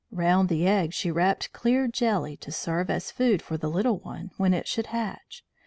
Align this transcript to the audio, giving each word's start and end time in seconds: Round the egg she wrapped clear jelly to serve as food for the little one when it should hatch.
Round 0.09 0.49
the 0.49 0.65
egg 0.65 0.93
she 0.93 1.11
wrapped 1.11 1.53
clear 1.53 1.87
jelly 1.87 2.35
to 2.37 2.51
serve 2.51 2.89
as 2.89 3.11
food 3.11 3.39
for 3.43 3.55
the 3.55 3.69
little 3.69 3.99
one 3.99 4.31
when 4.35 4.51
it 4.51 4.67
should 4.67 4.87
hatch. 4.87 5.43